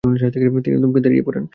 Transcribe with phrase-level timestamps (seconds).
[0.63, 1.43] তিনি থমকে দাঁড়িয়ে পড়েন।